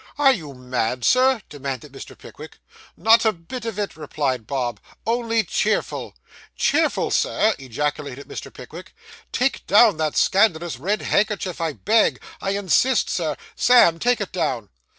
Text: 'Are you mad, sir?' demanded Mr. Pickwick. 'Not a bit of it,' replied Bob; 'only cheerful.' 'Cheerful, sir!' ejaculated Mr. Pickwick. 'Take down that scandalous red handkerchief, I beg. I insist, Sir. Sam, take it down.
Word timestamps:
'Are 0.17 0.33
you 0.33 0.55
mad, 0.55 1.05
sir?' 1.05 1.43
demanded 1.47 1.91
Mr. 1.91 2.17
Pickwick. 2.17 2.57
'Not 2.97 3.23
a 3.23 3.31
bit 3.31 3.65
of 3.65 3.77
it,' 3.77 3.95
replied 3.95 4.47
Bob; 4.47 4.79
'only 5.05 5.43
cheerful.' 5.43 6.15
'Cheerful, 6.55 7.11
sir!' 7.11 7.53
ejaculated 7.59 8.27
Mr. 8.27 8.51
Pickwick. 8.51 8.95
'Take 9.31 9.67
down 9.67 9.97
that 9.97 10.17
scandalous 10.17 10.77
red 10.79 11.03
handkerchief, 11.03 11.61
I 11.61 11.73
beg. 11.73 12.19
I 12.41 12.57
insist, 12.57 13.11
Sir. 13.11 13.37
Sam, 13.55 13.99
take 13.99 14.19
it 14.19 14.31
down. 14.31 14.69